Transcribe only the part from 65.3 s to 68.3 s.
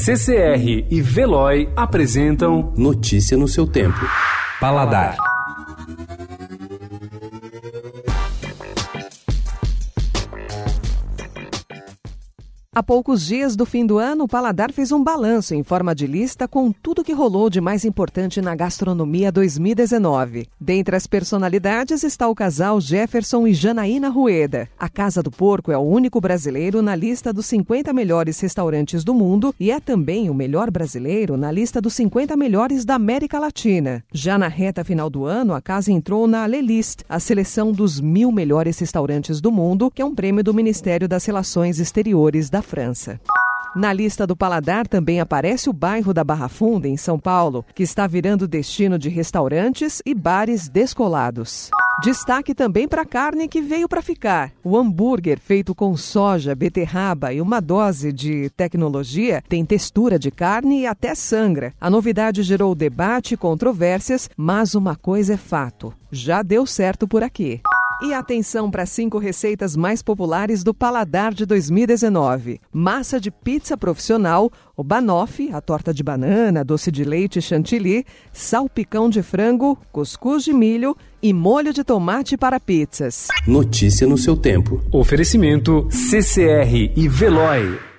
é fato: já deu certo por aqui. E